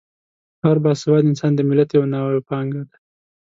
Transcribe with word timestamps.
هر 0.63 0.77
با 0.83 0.91
سواده 1.01 1.27
انسان 1.29 1.51
د 1.55 1.59
ملت 1.69 1.89
یوه 1.91 2.07
نوې 2.13 2.39
پانګه 2.49 2.81
ده. 2.89 2.95